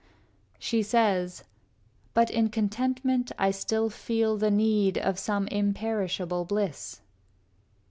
V 0.01 0.07
She 0.57 0.81
says, 0.81 1.43
"But 2.15 2.31
in 2.31 2.49
contentment 2.49 3.31
I 3.37 3.51
still 3.51 3.91
feel 3.91 4.35
The 4.35 4.49
need 4.49 4.97
of 4.97 5.19
some 5.19 5.47
imperishable 5.49 6.43
bliss." 6.43 7.01